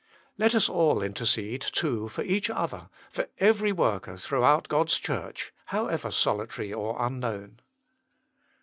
[0.35, 4.97] Let us all intercede too for each other, for every worker through out God s
[4.97, 7.59] Church, however solitary or unknown.